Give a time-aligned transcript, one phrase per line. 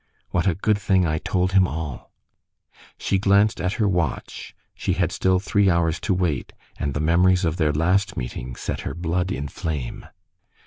[0.31, 2.11] "What a good thing I told him all!"
[2.97, 4.55] She glanced at her watch.
[4.73, 8.81] She had still three hours to wait, and the memories of their last meeting set
[8.81, 10.07] her blood in flame.